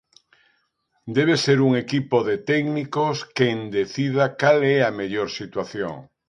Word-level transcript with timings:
Debe 1.17 1.35
ser 1.45 1.57
un 1.67 1.73
equipo 1.83 2.17
de 2.29 2.35
técnicos 2.51 3.15
quen 3.37 3.57
decida 3.77 4.25
cal 4.41 4.59
é 4.75 4.77
a 4.83 4.95
mellor 4.99 5.27
situación. 5.39 5.95